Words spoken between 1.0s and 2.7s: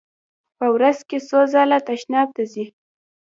کې څو ځله تشناب ته ځئ؟